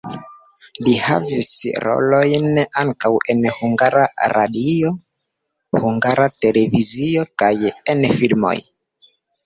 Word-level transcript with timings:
Li 0.85 0.93
havis 1.07 1.49
rolojn 1.83 2.57
ankaŭ 2.85 3.13
en 3.35 3.45
Hungara 3.59 4.07
Radio, 4.35 4.97
Hungara 5.87 6.29
Televizio 6.43 7.31
kaj 7.47 7.55
en 7.95 8.07
filmoj. 8.21 8.61